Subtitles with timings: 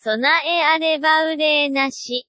[0.00, 2.26] 備えあれば憂いなし。